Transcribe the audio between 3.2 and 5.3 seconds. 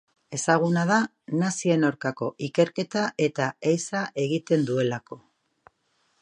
eta ehiza egiten duelako.